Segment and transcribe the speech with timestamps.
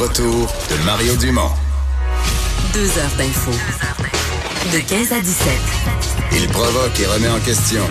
[0.00, 1.50] Retour de Mario Dumont.
[2.72, 3.50] Deux heures d'info.
[4.72, 5.48] De 15 à 17.
[6.36, 7.82] Il provoque et remet en question.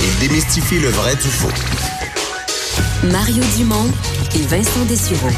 [0.00, 1.48] Il démystifie le vrai du faux.
[3.02, 3.90] Mario Dumont
[4.36, 5.30] et Vincent Dessureau.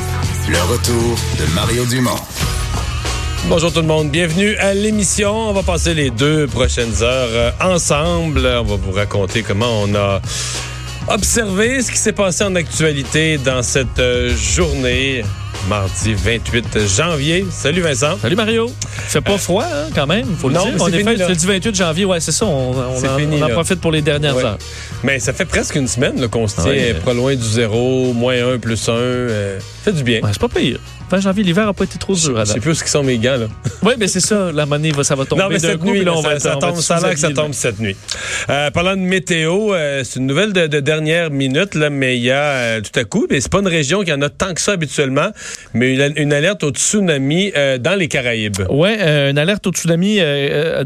[0.51, 2.21] Le retour de Mario Dumont.
[3.49, 5.49] Bonjour tout le monde, bienvenue à l'émission.
[5.49, 8.41] On va passer les deux prochaines heures euh, ensemble.
[8.41, 10.21] On va vous raconter comment on a
[11.09, 15.25] observé ce qui s'est passé en actualité dans cette euh, journée.
[15.69, 17.45] Mardi 28 janvier.
[17.51, 18.17] Salut Vincent.
[18.23, 18.71] Salut Mario.
[19.09, 20.75] fait pas froid hein, quand même, faut le non, dire.
[20.77, 20.87] mais On
[21.27, 22.47] c'est du 28 janvier, ouais, c'est ça.
[22.47, 23.55] On, en, fini, on en là.
[23.55, 24.45] profite pour les dernières Ouais.
[24.45, 24.59] heures.
[25.03, 26.95] Mais ça fait presque une semaine qu'on se tient Ouais.
[27.05, 28.93] pas loin du zéro, moins un, plus un.
[28.93, 30.21] euh, fait du bien.
[30.21, 30.79] Ouais, c'est pas pire.
[31.09, 32.37] Fin janvier, l'hiver a pas été trop dur.
[32.45, 33.47] Je sais plus ce qui sont mes gants là.
[33.83, 34.51] Oui, mais c'est ça.
[34.53, 36.41] La monnaie, va, ça va tomber Non, mais cette coup, nuit, là, on ça, va
[36.41, 37.97] ça tombe, ça a l'air que ça tombe cette nuit.
[38.51, 42.25] Euh, parlant de météo, euh, c'est une nouvelle de, de dernière minute, là, mais il
[42.25, 44.53] y a euh, tout à coup, mais c'est pas une région qui en a tant
[44.53, 45.29] que ça habituellement,
[45.75, 48.63] mais une, une alerte au tsunami dans les Caraïbes.
[48.69, 50.19] Euh, une alerte au tsunami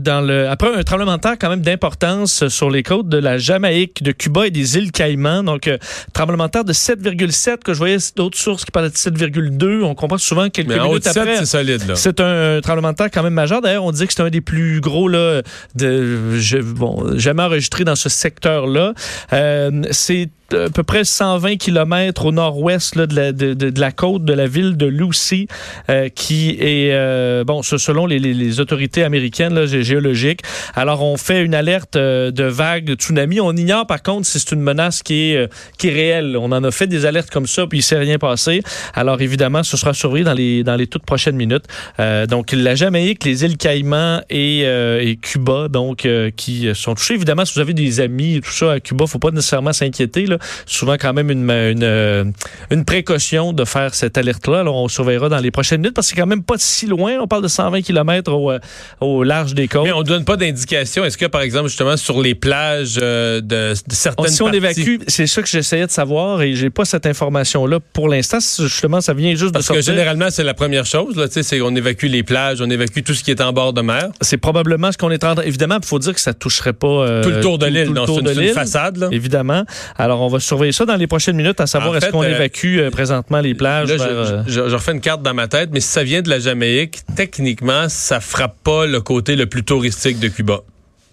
[0.01, 3.39] dans le après un tremblement de terre quand même d'importance sur les côtes de la
[3.39, 5.43] Jamaïque, de Cuba et des îles Caïmans.
[5.45, 5.71] Donc
[6.13, 9.83] tremblement de terre de 7,7 que je voyais d'autres sources qui parlaient de 7,2.
[9.83, 11.37] On comprend souvent quelques Mais minutes de 7, après.
[11.39, 11.87] c'est solide.
[11.89, 11.95] Là.
[11.97, 13.61] C'est un tremblement de terre quand même majeur.
[13.61, 15.43] D'ailleurs, on dit que c'est un des plus gros là,
[15.75, 18.93] de, je- bon, jamais enregistré dans ce secteur-là.
[19.33, 24.25] Euh, c'est à peu près 120 km au nord-ouest de, la, de, de- la côte
[24.25, 25.47] de la ville de Lucy,
[25.89, 30.41] euh, qui est, euh, bon, ce- selon les, les- les autorités américaines là, gé- géologiques.
[30.75, 33.41] Alors, on fait une alerte euh, de vague de tsunami.
[33.41, 35.47] On ignore par contre si c'est une menace qui est, euh,
[35.79, 36.37] qui est réelle.
[36.37, 38.63] On en a fait des alertes comme ça, puis il s'est rien passé.
[38.95, 41.65] Alors, évidemment, ce sera surveillé dans les, dans les toutes prochaines minutes.
[42.01, 46.95] Euh, donc, la Jamaïque, les îles Caïmans et, euh, et Cuba, donc, euh, qui sont
[46.95, 47.15] touchés.
[47.15, 50.27] Évidemment, si vous avez des amis tout ça à Cuba, faut pas nécessairement s'inquiéter.
[50.27, 50.39] là.
[50.67, 52.25] Souvent, quand même, une, une, euh,
[52.71, 54.61] une précaution de faire cette alerte-là.
[54.61, 57.19] Alors, on surveillera dans les prochaines minutes parce que c'est quand même pas si loin.
[57.21, 58.59] On parle de 120 km au, euh,
[59.01, 59.85] au large des côtes.
[59.85, 61.05] Mais on donne pas d'indication.
[61.05, 64.57] Est-ce que, par exemple, justement, sur les plages euh, de, de certaines si on parties-
[64.83, 68.39] évacue, c'est ça que j'essayais de savoir et j'ai pas cette information-là pour l'instant.
[68.41, 69.95] Justement, ça vient juste Parce de que sortir.
[69.95, 71.17] généralement, c'est la première chose.
[71.17, 73.53] Là, tu sais, c'est qu'on évacue les plages, on évacue tout ce qui est en
[73.53, 74.09] bord de mer.
[74.21, 75.45] C'est probablement ce qu'on est en train.
[75.45, 77.93] Évidemment, il faut dire que ça toucherait pas euh, Tout le tour de l'île.
[78.07, 78.97] c'est une, une façade.
[78.99, 79.09] Là.
[79.13, 79.65] Évidemment.
[79.97, 82.35] Alors, on va surveiller ça dans les prochaines minutes, à savoir En est-ce qu'on euh,
[82.35, 83.89] évacue euh, présentement les plages.
[83.91, 86.03] Là, je, vers, euh, je- je refais une carte dans ma tête, mais si ça
[86.03, 90.61] vient de la Jamaïque, techniquement, ça frappe pas le côté le plus touristique de Cuba.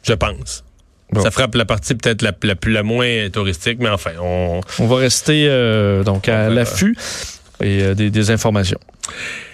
[0.03, 0.63] Je pense.
[1.11, 1.22] Bon.
[1.22, 4.88] Ça frappe la partie peut-être la, la, plus- la moins touristique, mais enfin, on, On
[4.88, 6.95] va rester euh, donc à On l'affût
[7.61, 8.79] et euh, des, des informations.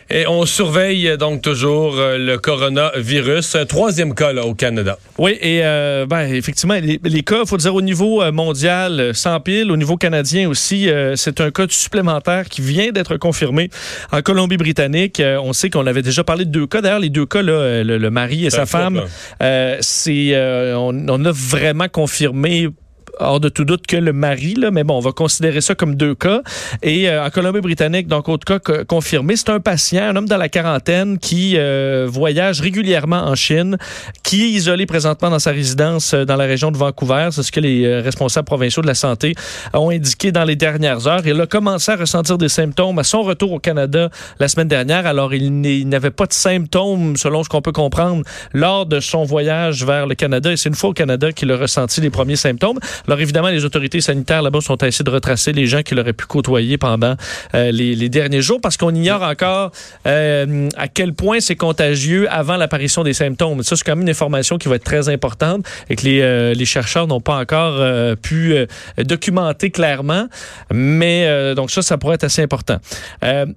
[0.10, 3.56] Et on surveille euh, donc toujours euh, le coronavirus.
[3.56, 4.98] Un troisième cas là, au Canada.
[5.18, 9.12] Oui, et euh, ben, effectivement, les, les cas, il faut dire, au niveau euh, mondial,
[9.14, 13.70] sans pile, au niveau canadien aussi, euh, c'est un cas supplémentaire qui vient d'être confirmé
[14.12, 15.20] en Colombie-Britannique.
[15.20, 16.82] Euh, on sait qu'on avait déjà parlé de deux cas.
[16.82, 19.02] D'ailleurs, les deux cas, là, le, le mari et sa femme,
[19.40, 22.70] c'est, euh, on, on a vraiment confirmé
[23.20, 25.96] hors de tout doute que le mari, là, mais bon, on va considérer ça comme
[25.96, 26.42] deux cas.
[26.82, 30.38] Et euh, en Colombie-Britannique, donc autre cas co- confirmé, c'est un patient, un homme dans
[30.38, 33.78] la quarantaine qui euh, voyage régulièrement en Chine,
[34.24, 37.30] qui est isolé présentement dans sa résidence euh, dans la région de Vancouver.
[37.32, 39.36] C'est ce que les euh, responsables provinciaux de la santé
[39.74, 41.22] ont indiqué dans les dernières heures.
[41.26, 44.10] Il a commencé à ressentir des symptômes à son retour au Canada
[44.40, 45.06] la semaine dernière.
[45.06, 48.24] Alors, il n'avait pas de symptômes, selon ce qu'on peut comprendre,
[48.54, 50.52] lors de son voyage vers le Canada.
[50.52, 52.80] Et c'est une fois au Canada qu'il a ressenti les premiers symptômes.
[53.08, 56.14] Alors évidemment, les autorités sanitaires là-bas sont à essayer de retracer les gens qu'il aurait
[56.14, 57.16] pu côtoyer pendant
[57.56, 59.72] euh, les, derniers jours parce qu'on ignore encore
[60.08, 63.64] euh, à quel point c'est contagieux avant l'apparition des symptômes.
[63.64, 66.54] Ça, c'est quand même une information qui va être très importante et que les, euh,
[66.64, 67.84] chercheurs n'ont pas encore
[68.22, 68.56] pu
[68.98, 70.28] documenter clairement.
[70.72, 72.78] Mais donc ça, ça pourrait être assez important.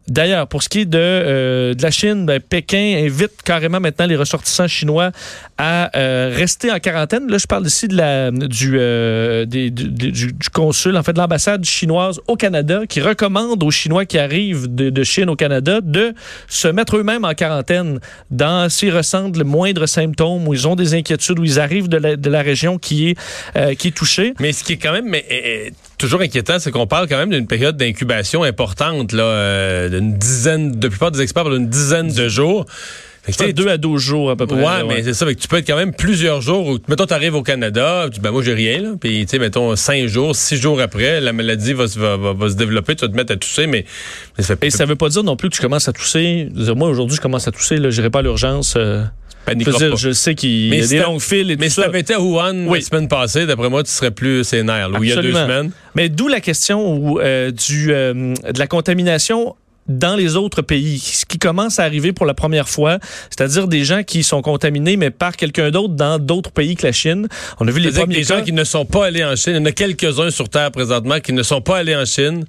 [0.08, 4.66] D'ailleurs, pour ce qui est de, la Chine, ben, Pékin invite carrément maintenant les ressortissants
[4.66, 5.12] chinois
[5.56, 7.31] à rester en quarantaine.
[7.31, 8.76] Là, je parle ici de la, du,
[9.44, 14.18] des- du, consul, en fait, de l'ambassade chinoise au Canada, qui recommande aux Chinois qui
[14.18, 16.14] arrivent de, de Chine au Canada de
[16.48, 18.00] se mettre eux-mêmes en quarantaine
[18.30, 21.96] dans s'ils ressentent le moindre symptôme, où ils ont des inquiétudes, où ils arrivent de
[21.98, 23.18] la, de la région qui est,
[23.56, 24.34] euh, qui est touchée.
[24.40, 27.30] Mais ce qui est quand même mais, euh, toujours inquiétant, c'est qu'on parle quand même
[27.30, 32.28] d'une période d'incubation importante, là, euh, d'une dizaine, de plupart des experts d'une dizaine de
[32.28, 32.66] jours.
[33.32, 34.56] Fait que, à 12 jours à peu près.
[34.56, 35.26] Ouais, là, mais c'est ça.
[35.26, 36.67] Fait que tu peux être quand même plusieurs jours.
[36.69, 38.81] Où, mettons, tu arrives au Canada, tu dis, ben moi, j'ai rien.
[38.82, 42.17] Là, puis, tu sais, mettons, cinq jours, six jours après, la maladie va, se- va,
[42.17, 42.94] va, va se développer.
[42.96, 43.84] Tu vas te mettre à tousser, mais,
[44.38, 46.49] mais ça fait Et ça veut pas dire non plus que tu commences à tousser.
[46.52, 47.76] Dire, Moi, aujourd'hui, je commence à tousser.
[47.76, 48.75] Je n'irai pas à l'urgence.
[48.76, 49.02] euh,
[49.49, 49.55] je
[49.99, 51.82] dire, sais qu'il Mais y a si des longues files et Mais tout si ça.
[51.82, 52.81] t'avais été à Wuhan Oui.
[52.81, 54.88] la semaine passée, d'après moi, tu serais plus sénère.
[54.88, 55.70] là, où il y a deux semaines.
[55.94, 59.55] Mais d'où la question où, euh, du, euh, de la contamination
[59.88, 62.98] dans les autres pays, ce qui commence à arriver pour la première fois,
[63.30, 66.92] c'est-à-dire des gens qui sont contaminés, mais par quelqu'un d'autre dans d'autres pays que la
[66.92, 67.28] Chine.
[67.60, 69.58] On a vu les premiers des gens qui ne sont pas allés en Chine, il
[69.58, 72.44] y en a quelques-uns sur Terre présentement qui ne sont pas allés en Chine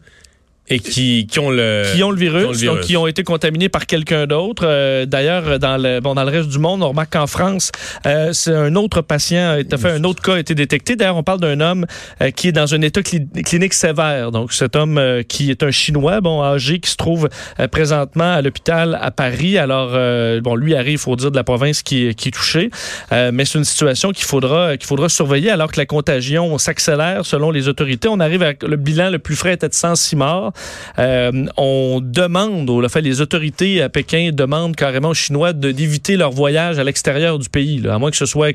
[0.70, 2.76] et qui, qui ont le qui ont le virus, qui ont le virus.
[2.78, 4.64] donc qui ont été contaminés par quelqu'un d'autre.
[4.66, 7.72] Euh, D'ailleurs, dans le bon dans le reste du monde, on remarque qu'en France,
[8.06, 10.96] euh, c'est un autre patient, été fait un autre cas a été détecté.
[10.96, 11.86] D'ailleurs, on parle d'un homme
[12.22, 14.32] euh, qui est dans un état cli- clinique sévère.
[14.32, 17.30] Donc, cet homme euh, qui est un chinois, bon âgé, qui se trouve
[17.60, 19.58] euh, présentement à l'hôpital à Paris.
[19.58, 22.70] Alors, euh, bon, lui arrive, faut dire, de la province qui, qui est touchée,
[23.14, 27.26] Euh, mais c'est une situation qu'il faudra qu'il faudra surveiller alors que la contagion s'accélère
[27.26, 28.08] selon les autorités.
[28.10, 30.52] On arrive avec le bilan le plus frais était de 106 morts.
[31.00, 35.72] Euh, on demande, ou, en fait, les autorités à Pékin demandent carrément aux Chinois de-
[35.72, 38.52] d'éviter leur voyage à l'extérieur du pays, là, à moins que ce soit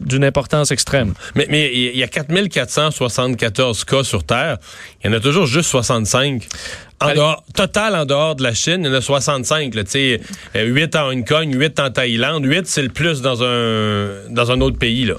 [0.00, 1.14] d'une importance extrême.
[1.34, 4.58] Mais, mais il y a 4474 cas sur Terre.
[5.02, 6.46] Il y en a toujours juste 65.
[7.00, 9.74] En dehors, total en dehors de la Chine, il y en a 65.
[9.74, 10.20] Là, tu sais,
[10.54, 12.44] euh, 8 en Hong Kong, 8 en Thaïlande.
[12.44, 15.04] 8, c'est le plus dans un, dans un autre pays.
[15.04, 15.14] Là.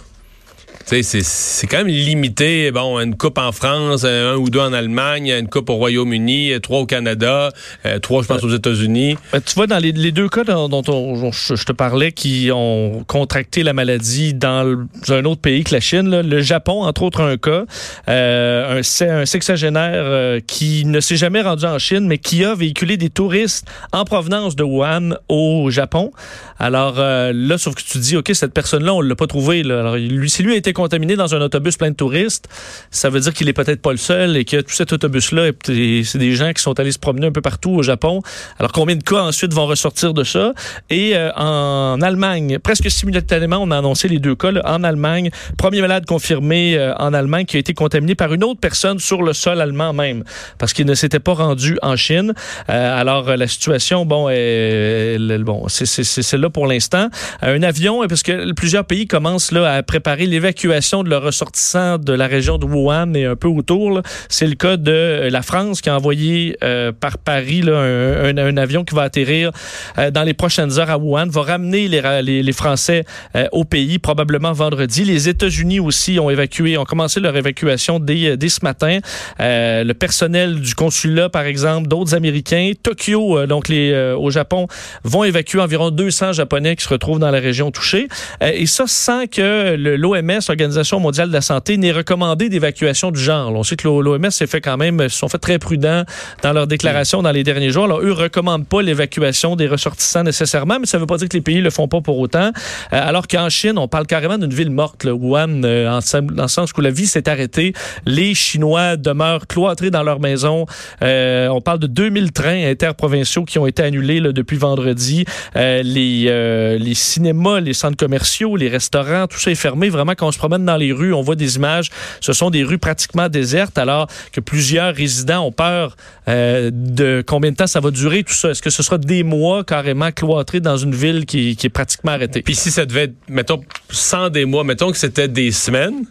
[0.86, 2.70] C'est- quand même limité.
[2.72, 6.52] Bon, une coupe en France, euh, un ou deux en Allemagne, une coupe au Royaume-Uni,
[6.52, 7.50] euh, trois au Canada,
[7.86, 9.16] euh, trois, je pense, aux États-Unis.
[9.32, 13.74] Tu vois, dans les, deux cas dont, on- je, te parlais qui ont contracté la
[13.74, 17.64] maladie dans un autre pays que la Chine, le Japon, entre autres, un cas,
[18.08, 22.98] un, se- un sexagénaire qui ne s'est jamais rendu en Chine, mais qui a véhiculé
[22.98, 26.12] des touristes en provenance de Wuhan au Japon.
[26.60, 29.64] Alors là, sauf que tu dis, OK, cette personne-là, on l'a pas trouvé.
[29.64, 29.80] Là.
[29.80, 32.48] Alors, lui, si lui a été contaminé dans un autobus plein de touristes,
[32.92, 36.04] ça veut dire qu'il est peut-être pas le seul et que tout cet autobus-là, est-
[36.04, 38.22] c'est des gens qui sont allés se promener un peu partout au Japon.
[38.60, 40.54] Alors, combien de cas ensuite vont ressortir de ça?
[40.90, 44.52] Et euh, en Allemagne, presque simultanément, on a annoncé les deux cas.
[44.52, 44.62] là.
[44.66, 48.60] en Allemagne, premier malade confirmé euh, en Allemagne qui a été contaminé par une autre
[48.60, 50.24] personne sur le sol allemand même,
[50.58, 52.34] parce qu'il ne s'était pas rendu en Chine.
[52.70, 57.10] Euh, alors, euh, la situation, bon, elle- bon c'est celle-là pour l'instant.
[57.44, 61.98] Euh, un avion, parce que plusieurs pays commencent là, à préparer l'évacuation de leurs ressortissants
[61.98, 64.02] de la région de Wuhan et un peu autour.
[64.30, 68.58] C'est le cas de euh, la France qui a envoyé euh, par Paris là, un,
[68.58, 69.52] avion qui va atterrir
[69.98, 73.04] euh, dans les prochaines heures à Wuhan, va ramener les, les, les Français
[73.36, 75.04] euh, au pays probablement vendredi.
[75.04, 79.00] Les États-Unis aussi ont évacué, ont commencé leur évacuation dès, euh, dès ce matin.
[79.40, 84.68] Euh, le personnel du consulat, par exemple, d'autres Américains, Tokyo, donc les, au Japon,
[85.04, 88.08] vont évacuer environ 200 Japonais qui se retrouvent dans la région touchée.
[88.42, 93.52] Et ça sans que l'OMS, l'Organisation mondiale de la santé, n'ait recommandé d'évacuation du genre.
[93.54, 96.04] On sait que l'OMS s'est fait quand même, se sont fait très prudents
[96.44, 97.86] dans leurs déclarations dans les derniers jours.
[97.86, 101.42] Alors, eux recommandent pas l'évacuation des ressortissants nécessairement, mais ça veut pas dire que les
[101.42, 102.52] pays le font pas pour autant.
[102.52, 102.52] Euh,
[102.92, 106.48] alors qu'en Chine, on parle carrément d'une ville morte, là, Wuhan, euh, en, dans le
[106.48, 107.74] sens où la vie s'est arrêtée.
[108.06, 110.68] Les Chinois demeurent cloîtrés dans leur maison.
[111.02, 115.26] Euh, on parle de 2000 trains interprovinciaux qui ont été annulés depuis vendredi.
[115.56, 119.90] Euh, les, euh, les cinémas, les centres commerciaux, les restaurants, tout ça est fermé.
[119.90, 121.90] Vraiment, quand on se promène dans les rues, on voit des images.
[122.20, 125.96] Ce sont des rues pratiquement désertes, alors que plusieurs résidents ont peur
[126.28, 128.50] euh, de combien de temps ça va durer, tout ça.
[128.50, 132.42] Est-ce que ce sera des mois carrément cloîtrés dans une ville qui, est pratiquement arrêtée?
[132.42, 136.04] Puis si ça devait être, mettons, sans des mois, mettons que c'était des semaines,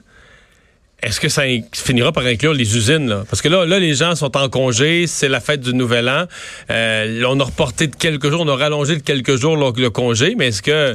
[1.03, 3.09] est-ce que ça in- finira par inclure les usines?
[3.09, 3.25] Là?
[3.29, 6.25] Parce que là, là, les gens sont en congé, c'est la fête du Nouvel An.
[6.71, 9.91] Euh, on a reporté de quelques jours, on a rallongé de quelques jours le, le
[9.91, 10.93] congé, mais est-ce que,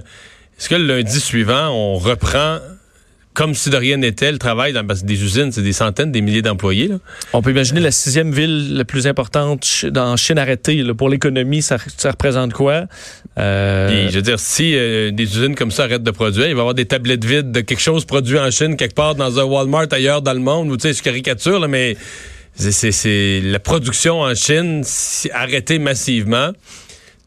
[0.57, 2.57] est-ce que le lundi suivant, on reprend
[3.37, 4.73] comme si de rien n'était le travail?
[4.73, 6.87] Dans, parce que des usines, c'est des centaines, des milliers d'employés.
[6.87, 6.95] là.
[7.33, 10.81] On peut imaginer la sixième ville la plus importante dans Chine arrêtée.
[10.81, 10.95] là.
[10.95, 12.85] Pour l'économie, ça, ça représente quoi?
[13.37, 16.53] Euh, Puis, je veux dire, si euh, des usines comme ça arrêtent de produire, il
[16.53, 19.39] va y avoir des tablettes vides de quelque chose produit en Chine, quelque part dans
[19.39, 21.95] un Walmart ailleurs dans le monde, ou tu sais, je caricature, là, mais
[22.55, 24.81] c'est- c'est c'est la production en Chine
[25.31, 26.49] arrêtée massivement.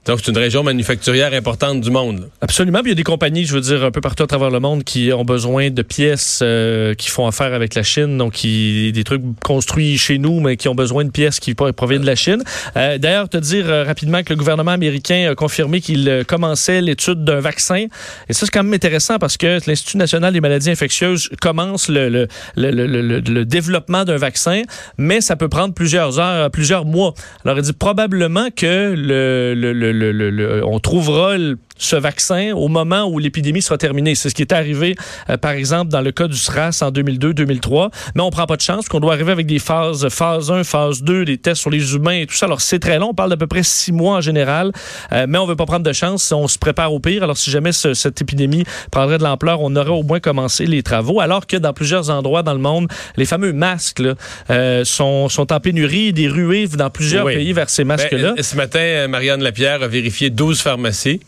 [0.06, 2.20] Donc, c'est une région manufacturière importante du monde.
[2.20, 2.26] là.
[2.40, 2.78] Absolument.
[2.80, 4.58] Puis il y a des compagnies, je veux dire, un peu partout à travers le
[4.58, 8.92] monde qui ont besoin de pièces euh, qui font affaire avec la Chine, donc qui,
[8.92, 12.06] des trucs construits chez nous, mais qui ont besoin de pièces qui pro- proviennent de
[12.06, 12.42] la Chine.
[12.76, 16.80] Euh, D'ailleurs, te dire euh, rapidement que le gouvernement américain a confirmé qu'il euh, commençait
[16.80, 17.86] l'étude d'un vaccin.
[18.28, 22.08] Et ça, c'est quand même intéressant parce que l'Institut national des maladies infectieuses commence le,
[22.08, 22.26] le,
[22.56, 24.62] le- le- le développement d'un vaccin,
[24.96, 27.12] mais ça peut prendre plusieurs heures, plusieurs mois.
[27.44, 32.68] Alors, il dit probablement que le, le, le, le- on trouvera le- ce vaccin au
[32.68, 34.14] moment où l'épidémie sera terminée.
[34.14, 34.94] C'est ce qui est arrivé,
[35.30, 37.90] euh, par exemple, dans le cas du SRAS en 2002-2003.
[38.14, 41.02] Mais on prend pas de chance, qu'on doit arriver avec des phases, phase 1, phase
[41.02, 42.46] 2, des tests sur les humains et tout ça.
[42.46, 43.08] Alors, c'est très long.
[43.10, 44.72] On parle d'à peu près six mois en général.
[45.12, 46.30] Euh, mais on veut pas prendre de chance.
[46.32, 47.22] On se prépare au pire.
[47.22, 50.82] Alors, si jamais ce- cette épidémie prendrait de l'ampleur, on aurait au moins commencé les
[50.82, 51.20] travaux.
[51.20, 54.14] Alors que dans plusieurs endroits dans le monde, les fameux masques là,
[54.50, 57.34] euh, sont, sont en pénurie, des ruées dans plusieurs Oui.
[57.36, 58.34] pays vers ces masques-là.
[58.36, 61.20] Ben, ce matin, euh, Marianne Lapierre a vérifié 12 pharmacies.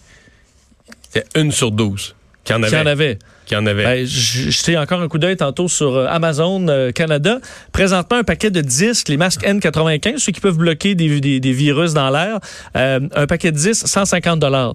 [1.12, 2.14] C'était une sur 12
[2.45, 2.78] qui en Qui avait.
[2.78, 3.19] en avait.
[3.47, 3.85] Qui en avait.
[3.85, 7.38] Ben, J'étais encore un coup d'œil tantôt sur euh, Amazon euh, Canada.
[7.71, 11.52] Présentement, un paquet de disques, les masques N95, ceux qui peuvent bloquer des, des- des
[11.52, 12.38] virus dans l'air.
[12.76, 14.75] euh, un paquet de 10, 150 dollars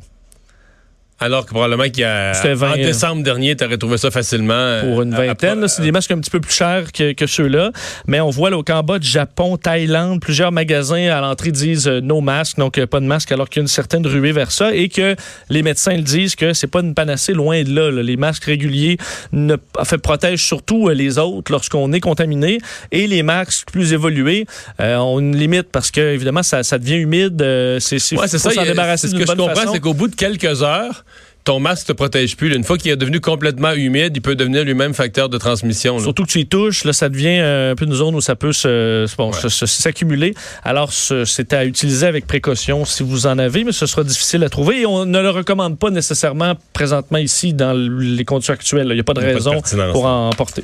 [1.19, 4.11] Alors que probablement qu'il y a, C'était 20, en décembre dernier, tu aurais trouvé ça
[4.11, 4.53] facilement.
[4.53, 5.67] euh, pour une vingtaine.
[5.67, 7.71] C'est des masques un petit peu plus chers que, que ceux-là.
[8.05, 12.21] Mais on voit là, au Cambodge, Japon, Thaïlande, plusieurs magasins à l'entrée disent euh, no
[12.21, 14.75] masque, donc euh, pas de masque, alors qu'il y a une certaine ruée vers ça
[14.75, 15.15] et que
[15.49, 17.89] les médecins le disent que c'est pas une panacée loin de là.
[17.89, 18.03] là.
[18.03, 18.97] Les masques réguliers
[19.31, 22.59] ne, en fait, protègent surtout euh, les autres lorsqu'on est contaminé
[22.91, 24.45] et les masques plus évolués
[24.79, 27.41] euh, ont une limite parce que évidemment ça, ça devient humide.
[27.41, 28.37] euh, c'est Ouais, ça.
[28.37, 31.03] c'est ce que je comprends, c'est qu'au bout de quelques heures,
[31.47, 32.53] ton masque te protège plus.
[32.53, 35.95] Une fois qu'il est devenu complètement humide, il peut devenir lui-même facteur de transmission.
[35.97, 36.03] là.
[36.03, 38.35] Surtout que tu y touches, là, ça devient euh, un peu une zone où ça
[38.35, 39.39] peut se- bon, Ouais.
[39.39, 40.33] se- se- s'accumuler.
[40.65, 44.43] Alors, ce- c'est à utiliser avec précaution si vous en avez, mais ce sera difficile
[44.43, 44.81] à trouver.
[44.81, 48.87] Et on ne le recommande pas nécessairement présentement ici dans les conditions actuelles.
[48.89, 49.61] Il n'y a pas de pas raison
[49.93, 50.63] pour en porter.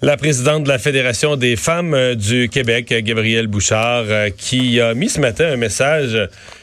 [0.00, 4.94] La présidente de la Fédération des femmes euh, du Québec, Gabrielle Bouchard, euh, qui a
[4.94, 6.18] mis ce matin un message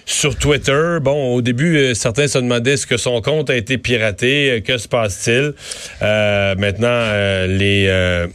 [0.07, 0.97] sur Twitter.
[1.03, 4.77] Bon, au début, certains se demandaient est-ce que son compte a été piraté, euh, que
[4.77, 5.53] se passe-t-il?
[6.01, 8.27] Euh, maintenant, euh, les, euh,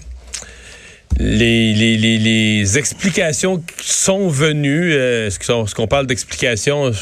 [1.19, 4.95] les, les, les, les explications sont venues.
[4.95, 6.93] est-ce qu'on parle d'explications?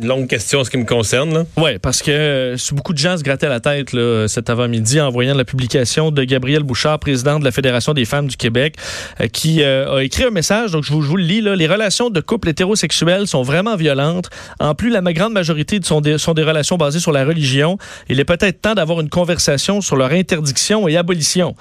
[0.00, 1.44] Longue question en ce qui me concerne.
[1.56, 5.10] Oui, parce que euh, beaucoup de gens se grattaient la tête là, cet avant-midi en
[5.10, 8.76] voyant la publication de Gabrielle Bouchard, présidente de la Fédération des femmes du Québec,
[9.20, 11.40] euh, qui euh, a écrit un message, donc je vous, le lis.
[11.40, 14.30] Là, les relations de couple hétérosexuels sont vraiment violentes.
[14.60, 17.76] En plus, la grande majorité sont des, sont des relations basées sur la religion.
[18.08, 21.54] Il est peut-être temps d'avoir une conversation sur leur interdiction et abolition.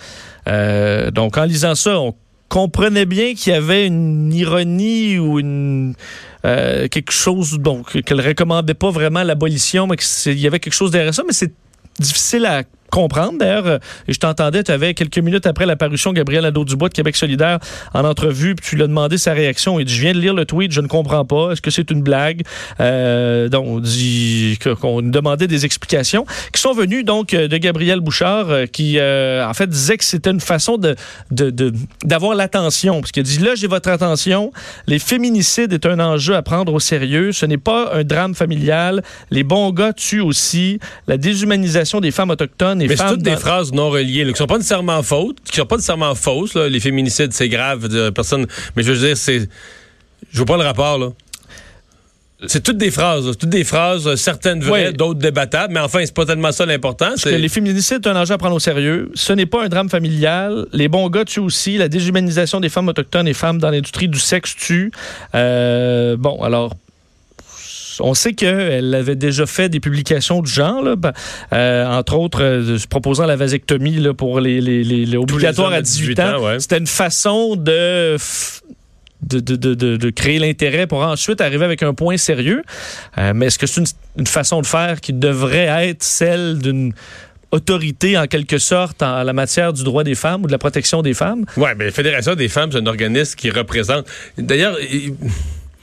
[1.14, 2.14] Donc, en lisant ça, on
[2.50, 5.96] comprenait bien qu'il y avait une ironie ou une
[6.46, 10.92] euh, quelque chose donc qu'elle recommandait pas vraiment l'abolition mais qu'il y avait quelque chose
[10.92, 11.54] derrière ça mais c'est
[12.00, 13.38] difficile à comprendre.
[13.40, 13.78] D'ailleurs, euh,
[14.08, 17.60] je t'entendais, tu avais quelques minutes après l'apparition Gabriel Nadeau-Dubois de Québec solidaire
[17.94, 19.80] en entrevue, puis tu lui as demandé sa réaction.
[19.80, 21.52] Il dit, je viens de lire le tweet, je ne comprends pas.
[21.52, 22.42] Est-ce que c'est une blague?
[22.80, 28.00] Euh, donc, on dit qu'on demandait des explications qui sont venues donc euh, de Gabriel
[28.00, 30.96] Bouchard, qui en fait disait que c'était une façon de-
[32.04, 33.02] d'avoir l'attention.
[33.02, 34.52] Parce qu'il dit, là, j'ai votre attention.
[34.88, 37.32] Les féminicides est un enjeu à prendre au sérieux.
[37.32, 39.04] Ce n'est pas un drame familial.
[39.32, 40.80] Les bons gars tuent aussi.
[41.08, 44.38] La déshumanisation des femmes autochtones et Mais c'est toutes des phrases non reliées, là, qui
[44.38, 46.54] sont pas nécessairement fautes, qui sont pas nécessairement fausses.
[46.56, 46.70] là.
[46.70, 48.46] Les féminicides, c'est grave, personne.
[48.76, 49.48] Mais je veux dire, c'est.
[50.32, 51.10] Je vois pas le rapport, là.
[52.46, 53.34] C'est toutes des phrases, là.
[53.34, 57.08] Toutes des phrases, euh, certaines vraies, d'autres débattables, mais enfin, c'est pas tellement ça l'important.
[57.08, 59.10] Parce que c'est- les féminicides, c'est un enjeu à prendre au sérieux.
[59.16, 60.68] Ce n'est pas un drame familial.
[60.72, 61.78] Les bons gars tuent aussi.
[61.78, 64.92] La déshumanisation des femmes autochtones et femmes dans l'industrie du sexe tue.
[65.34, 66.74] Euh, bon, alors.
[68.00, 71.14] On sait qu'elle avait déjà fait des publications du genre, là, ben,
[71.54, 75.76] euh, entre autres euh, proposant la vasectomie là, pour les, les, les- les obligatoires à
[75.78, 76.44] à 18 18 ans.
[76.46, 76.60] ouais.
[76.60, 78.62] C'était une façon de, f-
[79.24, 82.62] de, de, de, de- de créer l'intérêt pour ensuite arriver avec un point sérieux.
[83.18, 83.88] Euh, mais est-ce que c'est une,
[84.20, 86.94] une façon de faire qui devrait être celle d'une
[87.52, 91.02] autorité en quelque sorte en la matière du droit des femmes ou de la protection
[91.02, 91.46] des femmes?
[91.56, 94.06] Ouais, mais la Fédération des femmes, c'est un organisme qui représente.
[94.38, 95.14] D'ailleurs, il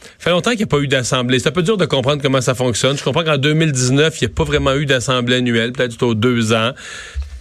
[0.05, 1.39] ça fait longtemps qu'il n'y a pas eu d'assemblée.
[1.39, 2.97] C'est un peu dur de comprendre comment ça fonctionne.
[2.97, 6.53] Je comprends qu'en 2019, il n'y a pas vraiment eu d'assemblée annuelle, peut-être aux deux
[6.53, 6.73] ans.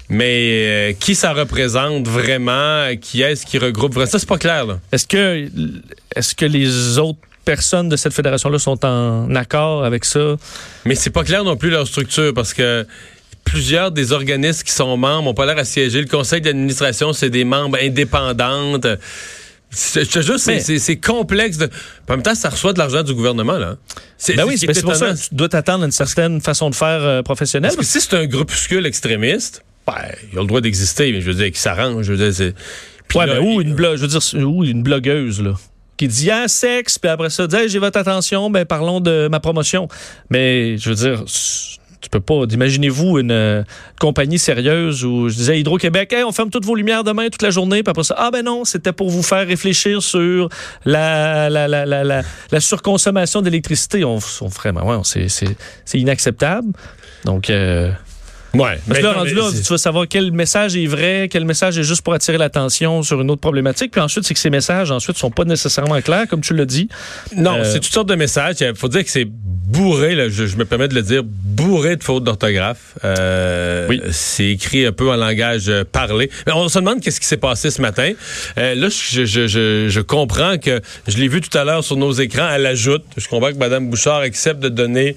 [0.09, 2.85] Mais euh, qui ça représente vraiment?
[2.99, 4.09] Qui est-ce qui regroupe vraiment?
[4.09, 4.65] Ça, c'est pas clair.
[4.91, 5.49] Est-ce que,
[6.15, 10.35] est-ce que les autres personnes de cette fédération-là sont en accord avec ça?
[10.85, 12.85] Mais c'est pas clair non plus leur structure parce que
[13.43, 16.01] plusieurs des organismes qui sont membres n'ont pas l'air à siéger.
[16.01, 18.87] Le conseil d'administration, c'est des membres indépendantes.
[19.73, 21.57] C'est- Je te jure, c'est- complexe.
[21.57, 21.65] De...
[22.07, 23.75] En même temps, ça reçoit de l'argent du gouvernement, là.
[24.17, 25.91] C'est Ben oui, qui c'est est c'est pour ça que tu dois t'attendre à une
[25.91, 27.71] certaine façon de faire euh, professionnelle.
[27.75, 29.93] Parce que si c'est un groupuscule extrémiste, ben,
[30.31, 32.05] ils ont le droit d'exister, mais je veux dire, qui s'arrange.
[32.05, 32.53] Je veux dire, c'est.
[33.07, 35.53] Puis Ouais, là, où il- une, blo- je veux dire, où une blogueuse, là,
[35.97, 39.27] qui dit ah, sexe, puis après ça, dit Hey, j'ai votre attention, ben parlons de
[39.29, 39.87] ma promotion.
[40.29, 41.23] Mais je veux dire,
[42.03, 42.43] tu peux pas.
[42.51, 43.63] Imaginez-vous une euh,
[43.99, 47.49] compagnie sérieuse où je disais Hydro-Québec, Hey, on ferme toutes vos lumières demain, toute la
[47.49, 50.49] journée, puis après ça, ah ben non, c'était pour vous faire réfléchir sur
[50.85, 54.03] la, la, la, la, la, surconsommation d'électricité.
[54.03, 56.73] On, on ben ouais, c'est inacceptable.
[57.23, 57.91] Donc, euh,
[58.53, 58.75] Ouais.
[58.75, 61.77] parce mais que là, rendu là, tu vas savoir quel message est vrai, quel message
[61.79, 63.91] est juste pour attirer l'attention sur une autre problématique.
[63.91, 66.87] Puis ensuite, c'est que ces messages, ensuite, sont pas nécessairement clairs, comme tu l'as dit.
[67.35, 68.57] Non, Euh, c'est toutes sortes de messages.
[68.61, 71.95] Il faut dire que c'est bourré, là, je, je me permets de le dire, bourré
[71.95, 72.93] de fautes d'orthographe.
[73.03, 74.01] Euh, Oui.
[74.11, 76.29] C'est écrit un peu en langage euh, parlé.
[76.45, 78.11] Mais on se demande qu'est-ce qui s'est passé ce matin.
[78.59, 81.95] Euh, là, je, je, je, je comprends que, je l'ai vu tout à l'heure sur
[81.95, 85.15] nos écrans, elle ajoute, je comprends que Mme Bouchard accepte de donner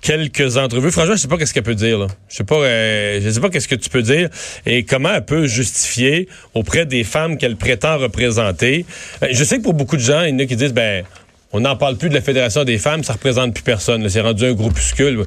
[0.00, 0.90] quelques entrevues.
[0.90, 1.98] Franchement, je sais pas qu'est-ce qu'elle peut dire.
[1.98, 2.06] Là.
[2.28, 4.28] Je sais pas, euh, je sais pas qu'est-ce que tu peux dire
[4.66, 8.86] et comment elle peut justifier auprès des femmes qu'elle prétend représenter.
[9.22, 11.04] Euh, Je sais que pour beaucoup de gens, il y en a qui disent ben
[11.52, 14.08] on n'en parle plus de la Fédération des femmes, ça représente plus personne.
[14.08, 15.24] C'est rendu un groupuscule.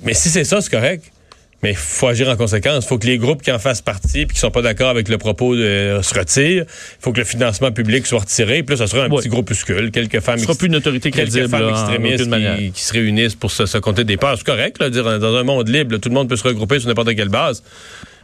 [0.00, 1.04] Mais si c'est ça, c'est correct.
[1.62, 2.84] Mais il faut agir en conséquence.
[2.84, 5.08] Il faut que les groupes qui en fassent partie puis qui sont pas d'accord avec
[5.08, 6.64] le propos de, se retirent.
[6.64, 8.62] Il faut que le financement public soit retiré.
[8.62, 9.18] Puis là, ça sera un Ouais.
[9.22, 9.90] petit groupuscule.
[9.90, 12.82] Quelques femmes Ce sera plus une autorité quelques crédible femmes là, en extrémistes qui, qui
[12.82, 14.36] se réunissent pour se, se compter des parts.
[14.36, 16.78] C'est correct, là, dire dans un monde libre, là, tout le monde peut se regrouper
[16.78, 17.62] sur n'importe quelle base.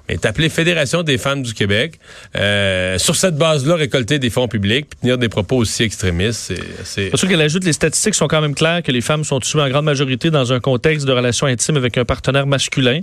[0.09, 1.99] Mais t'appeler Fédération des femmes du Québec,
[2.37, 6.85] euh, sur cette base-là, récolter des fonds publics, puis tenir des propos aussi extrémistes, c'est...
[6.85, 9.61] c'est- sûr qu'elle ajoute les statistiques sont quand même claires que les femmes sont tuées
[9.61, 13.01] en grande majorité dans un contexte de relation intime avec un partenaire masculin.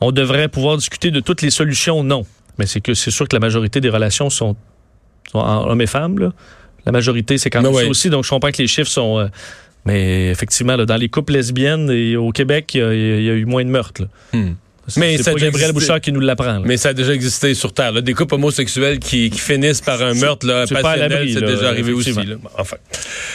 [0.00, 2.26] On devrait pouvoir discuter de toutes les solutions, non.
[2.58, 4.56] Mais c'est que c'est sûr que la majorité des relations sont,
[5.30, 6.18] sont en hommes et femmes.
[6.18, 6.32] Là.
[6.84, 7.84] La majorité, c'est quand même Ah ouais.
[7.84, 8.10] ça aussi.
[8.10, 9.20] Donc, je comprends que les chiffres sont.
[9.20, 9.26] euh,
[9.86, 13.30] mais effectivement, là, dans les couples lesbiennes et au Québec, il y, a- il y
[13.30, 14.02] a eu moins de meurtres.
[14.02, 14.08] là.
[14.38, 14.54] Hmm.
[14.96, 15.72] Mais c'est Gabriel.
[15.72, 16.60] Bouchard qui nous l'apprend.
[16.64, 17.92] Mais ça a déjà existé sur Terre.
[17.92, 18.00] là.
[18.00, 22.12] Des couples homosexuels qui, qui finissent par un meurtre là, passionnel, c'est déjà arrivé aussi.
[22.12, 22.36] là.
[22.58, 22.76] Enfin.